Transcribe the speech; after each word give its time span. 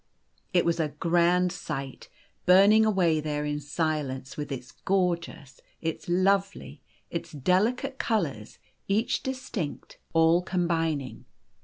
O 0.01 0.45
It 0.57 0.65
was 0.65 0.79
a 0.79 0.87
grand 0.97 1.51
sight, 1.51 2.09
burning 2.47 2.85
away 2.87 3.19
there 3.19 3.45
in 3.45 3.59
silence, 3.59 4.35
with 4.35 4.51
its 4.51 4.71
gorgeous, 4.71 5.61
its 5.79 6.09
lovely, 6.09 6.81
its 7.11 7.31
delicate 7.31 7.99
colours, 7.99 8.57
each 8.87 9.21
distinct, 9.21 9.99
all 10.13 10.41
combining. 10.41 11.25